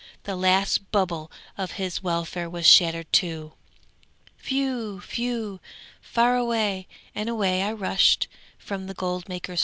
[0.23, 3.53] The last bubble of his welfare was shattered too.
[4.45, 5.03] Whew!
[5.11, 5.59] whew!
[6.01, 6.87] fare away!
[7.13, 8.27] and away I rushed
[8.57, 9.59] from the goldmaker's home.